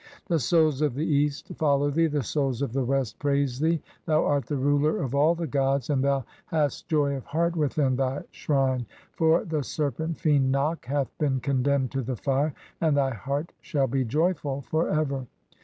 [0.29, 3.83] The souls of the East follow thee, the souls of the "West praise thee.
[4.07, 7.97] Thou art the ruler of all the gods and thou "hast joy of heart within
[7.97, 13.13] thy shrine; for the serpent fiend Nak "hath been condemned to the fire, and thy
[13.13, 15.27] heart shall be jovful "for ever.